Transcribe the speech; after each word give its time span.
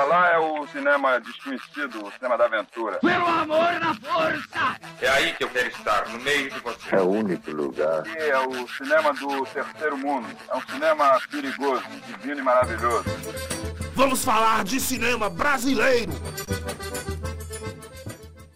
Pra 0.00 0.08
lá 0.08 0.32
é 0.32 0.38
o 0.38 0.66
cinema 0.68 1.20
desconhecido, 1.20 2.06
o 2.06 2.10
cinema 2.12 2.38
da 2.38 2.46
aventura. 2.46 2.98
Pelo 3.00 3.26
amor 3.26 3.78
na 3.80 3.94
força! 3.96 4.80
É 4.98 5.08
aí 5.10 5.34
que 5.34 5.44
eu 5.44 5.48
quero 5.50 5.68
estar, 5.68 6.08
no 6.08 6.18
meio 6.20 6.50
de 6.50 6.58
você. 6.60 6.96
É 6.96 7.00
o 7.02 7.10
único 7.10 7.50
lugar. 7.50 7.98
Aqui 7.98 8.16
é 8.16 8.38
o 8.38 8.66
cinema 8.66 9.12
do 9.12 9.44
terceiro 9.44 9.98
mundo. 9.98 10.26
É 10.50 10.56
um 10.56 10.62
cinema 10.62 11.20
perigoso, 11.30 11.82
divino 12.06 12.40
e 12.40 12.42
maravilhoso. 12.42 13.04
Vamos 13.94 14.24
falar 14.24 14.64
de 14.64 14.80
cinema 14.80 15.28
brasileiro! 15.28 16.12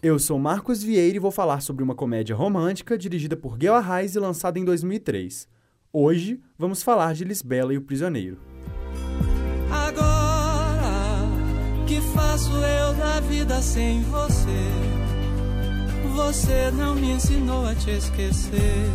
Eu 0.01 0.17
sou 0.17 0.39
Marcos 0.39 0.81
Vieira 0.81 1.17
e 1.17 1.19
vou 1.19 1.29
falar 1.29 1.61
sobre 1.61 1.83
uma 1.83 1.93
comédia 1.93 2.35
romântica 2.35 2.97
dirigida 2.97 3.37
por 3.37 3.55
Guel 3.55 3.75
Arraes 3.75 4.15
e 4.15 4.19
lançada 4.19 4.57
em 4.57 4.65
2003. 4.65 5.47
Hoje, 5.93 6.41
vamos 6.57 6.81
falar 6.81 7.13
de 7.13 7.23
Lisbela 7.23 7.71
e 7.71 7.77
o 7.77 7.83
Prisioneiro. 7.83 8.54
Faço 12.15 12.51
eu 12.51 12.93
da 12.93 13.19
vida 13.19 13.61
sem 13.61 14.01
você? 14.03 14.71
Você 16.15 16.71
não 16.71 16.95
me 16.95 17.11
ensinou 17.11 17.67
a 17.67 17.75
te 17.75 17.91
esquecer. 17.91 18.89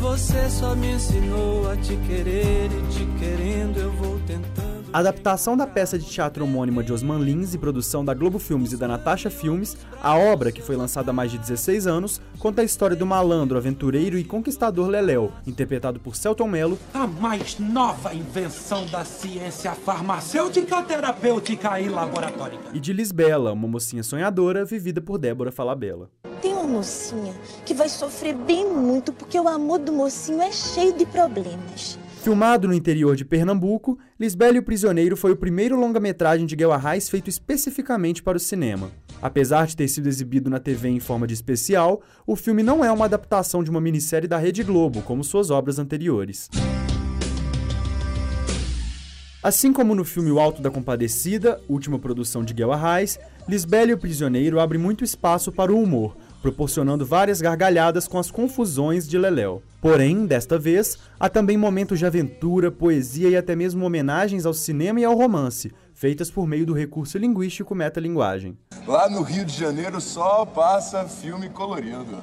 Você 0.00 0.50
só 0.50 0.76
me 0.76 0.92
ensinou 0.92 1.70
a 1.70 1.76
te 1.76 1.96
querer 1.96 2.66
e 2.66 2.92
te 2.92 3.06
querendo 3.18 3.78
eu 3.78 3.90
vou 3.92 4.20
tentando. 4.26 4.61
A 4.92 4.98
adaptação 4.98 5.56
da 5.56 5.66
peça 5.66 5.98
de 5.98 6.04
teatro 6.04 6.44
homônima 6.44 6.82
de 6.84 6.92
Osman 6.92 7.18
Lins 7.18 7.54
e 7.54 7.58
produção 7.58 8.04
da 8.04 8.12
Globo 8.12 8.38
Filmes 8.38 8.72
e 8.72 8.76
da 8.76 8.86
Natasha 8.86 9.30
Filmes, 9.30 9.74
a 10.02 10.18
obra, 10.18 10.52
que 10.52 10.60
foi 10.60 10.76
lançada 10.76 11.10
há 11.10 11.14
mais 11.14 11.30
de 11.30 11.38
16 11.38 11.86
anos, 11.86 12.20
conta 12.38 12.60
a 12.60 12.64
história 12.64 12.94
do 12.94 13.06
malandro, 13.06 13.56
aventureiro 13.56 14.18
e 14.18 14.24
conquistador 14.24 14.88
Leléu, 14.88 15.32
interpretado 15.46 15.98
por 15.98 16.14
Celton 16.14 16.46
Mello, 16.46 16.78
A 16.92 17.06
mais 17.06 17.58
nova 17.58 18.12
invenção 18.14 18.84
da 18.86 19.02
ciência 19.02 19.72
farmacêutica, 19.72 20.82
terapêutica 20.82 21.80
e 21.80 21.88
laboratórica. 21.88 22.64
e 22.74 22.78
de 22.78 22.92
Lisbela, 22.92 23.52
uma 23.52 23.66
mocinha 23.68 24.02
sonhadora 24.02 24.62
vivida 24.62 25.00
por 25.00 25.16
Débora 25.16 25.50
Falabella. 25.50 26.10
Tem 26.42 26.52
uma 26.52 26.64
mocinha 26.64 27.32
que 27.64 27.72
vai 27.72 27.88
sofrer 27.88 28.34
bem 28.34 28.68
muito 28.68 29.10
porque 29.12 29.40
o 29.40 29.48
amor 29.48 29.78
do 29.78 29.92
mocinho 29.92 30.42
é 30.42 30.52
cheio 30.52 30.92
de 30.92 31.06
problemas. 31.06 31.98
Filmado 32.22 32.68
no 32.68 32.74
interior 32.74 33.16
de 33.16 33.24
Pernambuco, 33.24 33.98
Lisbela 34.16 34.54
e 34.54 34.60
o 34.60 34.62
Prisioneiro 34.62 35.16
foi 35.16 35.32
o 35.32 35.36
primeiro 35.36 35.76
longa-metragem 35.76 36.46
de 36.46 36.54
Guel 36.54 36.70
Arraes 36.70 37.10
feito 37.10 37.28
especificamente 37.28 38.22
para 38.22 38.36
o 38.36 38.40
cinema. 38.40 38.92
Apesar 39.20 39.66
de 39.66 39.76
ter 39.76 39.88
sido 39.88 40.06
exibido 40.06 40.48
na 40.48 40.60
TV 40.60 40.88
em 40.88 41.00
forma 41.00 41.26
de 41.26 41.34
especial, 41.34 42.00
o 42.24 42.36
filme 42.36 42.62
não 42.62 42.84
é 42.84 42.92
uma 42.92 43.06
adaptação 43.06 43.64
de 43.64 43.70
uma 43.70 43.80
minissérie 43.80 44.28
da 44.28 44.38
Rede 44.38 44.62
Globo, 44.62 45.02
como 45.02 45.24
suas 45.24 45.50
obras 45.50 45.80
anteriores. 45.80 46.48
Assim 49.42 49.72
como 49.72 49.92
no 49.92 50.04
filme 50.04 50.30
O 50.30 50.38
Alto 50.38 50.62
da 50.62 50.70
Compadecida, 50.70 51.60
última 51.68 51.98
produção 51.98 52.44
de 52.44 52.54
Guel 52.54 52.70
Arraes, 52.70 53.18
Lisbela 53.48 53.90
e 53.90 53.94
o 53.94 53.98
Prisioneiro 53.98 54.60
abre 54.60 54.78
muito 54.78 55.02
espaço 55.02 55.50
para 55.50 55.72
o 55.72 55.82
humor, 55.82 56.16
proporcionando 56.42 57.06
várias 57.06 57.40
gargalhadas 57.40 58.08
com 58.08 58.18
as 58.18 58.30
confusões 58.30 59.08
de 59.08 59.16
Leléu. 59.16 59.62
Porém, 59.80 60.26
desta 60.26 60.58
vez, 60.58 60.98
há 61.18 61.28
também 61.28 61.56
momentos 61.56 62.00
de 62.00 62.04
aventura, 62.04 62.70
poesia 62.70 63.28
e 63.28 63.36
até 63.36 63.54
mesmo 63.54 63.86
homenagens 63.86 64.44
ao 64.44 64.52
cinema 64.52 65.00
e 65.00 65.04
ao 65.04 65.16
romance, 65.16 65.72
feitas 65.94 66.30
por 66.30 66.46
meio 66.46 66.66
do 66.66 66.74
recurso 66.74 67.16
linguístico 67.16 67.74
metalinguagem. 67.74 68.58
Lá 68.86 69.08
no 69.08 69.22
Rio 69.22 69.44
de 69.44 69.56
Janeiro 69.56 70.00
só 70.00 70.44
passa 70.44 71.04
filme 71.04 71.48
colorido. 71.48 72.18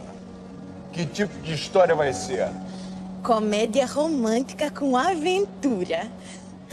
Que 0.91 1.05
tipo 1.05 1.39
de 1.41 1.53
história 1.53 1.95
vai 1.95 2.13
ser? 2.13 2.49
Comédia 3.23 3.85
romântica 3.85 4.69
com 4.69 4.97
aventura. 4.97 6.07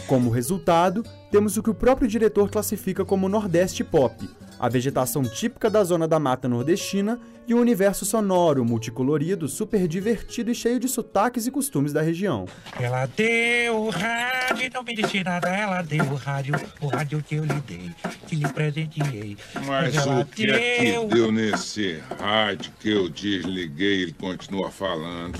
Como 0.07 0.31
resultado, 0.31 1.05
temos 1.37 1.55
o 1.59 1.63
que 1.63 1.69
o 1.69 1.75
próprio 1.75 2.09
diretor 2.09 2.49
classifica 2.51 3.05
como 3.05 3.29
Nordeste 3.29 3.85
Pop, 3.85 4.27
a 4.59 4.71
vegetação 4.71 5.23
típica 5.23 5.69
da 5.69 5.85
zona 5.85 6.09
da 6.09 6.19
mata 6.19 6.49
nordestina 6.49 7.21
e 7.47 7.53
um 7.55 7.59
universo 7.61 8.07
sonoro, 8.07 8.65
multicolorido, 8.65 9.47
super 9.47 9.87
divertido 9.87 10.51
e 10.51 10.55
cheio 10.55 10.81
de 10.81 10.89
sotaques 10.89 11.47
e 11.47 11.51
costumes 11.51 11.93
da 11.93 12.01
região. 12.01 12.47
Ela 12.81 13.05
deu 13.15 13.77
o 13.83 13.91
rádio, 13.91 14.71
não 14.73 14.83
me 14.83 14.95
disse 14.95 15.23
nada, 15.23 15.49
ela 15.51 15.83
deu 15.83 16.07
o 16.07 16.15
rádio, 16.15 16.55
o 16.81 16.87
rádio 16.87 17.23
que 17.23 17.35
eu 17.35 17.45
lhe 17.45 17.61
dei, 17.69 17.91
que 18.27 18.35
lhe 18.35 18.49
presenteei. 18.49 19.37
Mas 19.67 19.95
Ela 19.95 20.21
o 20.21 20.25
que 20.25 20.51
é 20.51 20.77
que 20.79 20.85
deu- 20.91 21.07
deu 21.07 21.31
nesse 21.31 22.01
rádio 22.19 22.73
que 22.81 22.91
eu 22.91 23.11
desliguei 23.11 23.99
e 23.99 24.03
ele 24.05 24.13
continua 24.15 24.71
falando? 24.71 25.39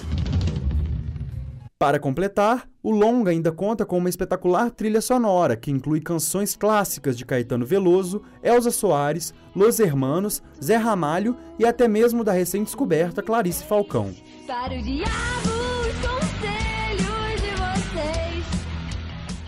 Para 1.79 1.99
completar, 1.99 2.67
o 2.83 2.91
longa 2.91 3.31
ainda 3.31 3.53
conta 3.53 3.85
com 3.85 3.99
uma 3.99 4.09
espetacular 4.09 4.71
trilha 4.71 5.03
sonora 5.03 5.55
que 5.55 5.71
inclui 5.71 6.01
canções 6.01 6.57
clássicas 6.57 7.19
de 7.19 7.27
Caetano 7.27 7.67
Veloso, 7.67 8.23
Elza 8.43 8.71
Soares, 8.71 9.35
Los 9.55 9.79
Hermanos, 9.79 10.43
Zé 10.63 10.77
Ramalho 10.77 11.37
e 11.59 11.67
até 11.67 11.87
mesmo 11.87 12.25
da 12.25 12.33
recém-descoberta 12.33 13.23
Clarice 13.23 13.63
Falcão. 13.63 14.15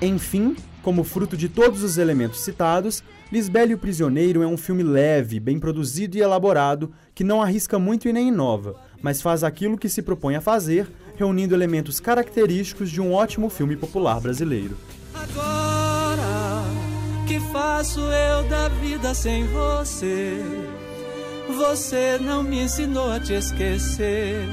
Enfim, 0.03 0.55
como 0.83 1.05
fruto 1.05 1.35
de 1.35 1.49
todos 1.49 1.83
os 1.83 1.97
elementos 1.97 2.41
citados, 2.41 3.03
Lisbela 3.31 3.73
e 3.73 3.75
o 3.75 3.79
Prisioneiro 3.79 4.43
é 4.43 4.47
um 4.47 4.57
filme 4.57 4.83
leve, 4.83 5.39
bem 5.39 5.59
produzido 5.59 6.17
e 6.17 6.21
elaborado, 6.21 6.93
que 7.15 7.25
não 7.25 7.43
arrisca 7.43 7.79
muito 7.79 8.09
e 8.09 8.13
nem 8.13 8.29
inova, 8.29 8.75
mas 9.03 9.21
faz 9.21 9.45
aquilo 9.45 9.77
que 9.77 9.89
se 9.89 10.01
propõe 10.01 10.37
a 10.37 10.41
fazer, 10.41 10.91
reunindo 11.19 11.55
elementos 11.55 11.99
característicos 11.99 12.91
de 12.91 13.01
um 13.01 13.13
ótimo 13.13 13.51
filme 13.51 13.77
popular 13.77 14.21
brasileiro. 14.21 14.77
Agora, 15.13 16.63
que 17.27 17.41
faço 17.53 18.01
eu 18.01 18.49
da 18.49 18.69
vida 18.69 19.13
sem 19.15 19.45
você? 19.49 20.41
Você 21.49 22.19
não 22.19 22.43
me 22.43 22.61
ensinou 22.63 23.11
a 23.11 23.19
te 23.19 23.33
esquecer. 23.33 24.47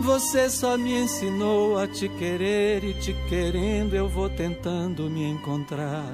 Você 0.00 0.50
só 0.50 0.76
me 0.76 0.92
ensinou 1.02 1.78
a 1.78 1.86
te 1.86 2.08
querer 2.08 2.82
e 2.82 2.94
te 2.94 3.14
querendo 3.28 3.94
eu 3.94 4.08
vou 4.08 4.28
tentando 4.28 5.08
me 5.08 5.24
encontrar. 5.24 6.04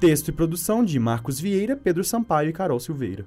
Texto 0.00 0.28
e 0.28 0.32
produção 0.32 0.84
de 0.84 0.98
Marcos 0.98 1.38
Vieira, 1.38 1.76
Pedro 1.76 2.02
Sampaio 2.02 2.50
e 2.50 2.52
Carol 2.52 2.80
Silveira. 2.80 3.24